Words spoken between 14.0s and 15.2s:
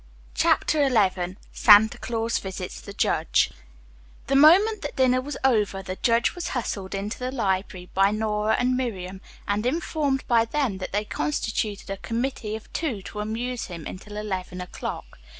eleven o'clock.